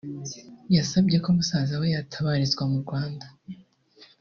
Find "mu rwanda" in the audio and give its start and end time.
2.71-3.25